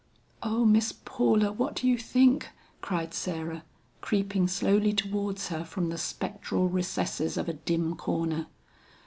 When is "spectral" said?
5.99-6.67